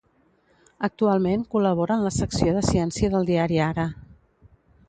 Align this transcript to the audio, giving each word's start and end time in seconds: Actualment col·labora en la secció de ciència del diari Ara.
Actualment 0.87 1.43
col·labora 1.51 1.97
en 1.99 2.07
la 2.07 2.13
secció 2.17 2.57
de 2.57 2.65
ciència 2.71 3.13
del 3.17 3.31
diari 3.31 3.63
Ara. 3.71 3.89